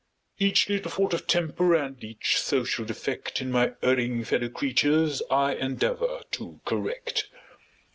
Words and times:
Each 0.39 0.67
little 0.67 0.89
fault 0.89 1.13
of 1.13 1.27
temper 1.27 1.75
and 1.75 2.03
each 2.03 2.39
social 2.41 2.85
defect 2.85 3.39
In 3.39 3.51
my 3.51 3.73
erring 3.83 4.23
fellow 4.23 4.49
creatures, 4.49 5.21
I 5.29 5.53
endeavor 5.53 6.23
to 6.31 6.59
correct. 6.65 7.29